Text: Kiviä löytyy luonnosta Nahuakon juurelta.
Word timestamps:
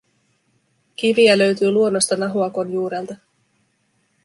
Kiviä 0.95 1.37
löytyy 1.37 1.71
luonnosta 1.71 2.15
Nahuakon 2.17 2.73
juurelta. 2.73 3.15